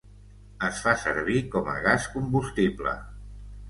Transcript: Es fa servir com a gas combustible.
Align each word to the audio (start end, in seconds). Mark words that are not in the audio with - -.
Es 0.69 0.79
fa 0.85 0.95
servir 1.03 1.37
com 1.57 1.71
a 1.77 1.79
gas 1.87 2.11
combustible. 2.19 3.01